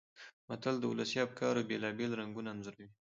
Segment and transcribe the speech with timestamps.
[0.49, 2.87] متل د ولسي افکارو بېلابېل رنګونه انځوروي